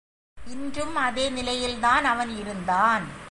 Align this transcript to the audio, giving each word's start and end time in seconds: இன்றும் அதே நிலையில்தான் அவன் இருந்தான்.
இன்றும் 0.37 0.95
அதே 0.95 1.29
நிலையில்தான் 1.29 2.05
அவன் 2.05 2.37
இருந்தான். 2.37 3.19